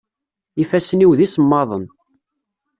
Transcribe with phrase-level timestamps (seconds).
[0.61, 1.85] Ifassen-iw d isemmaḍen.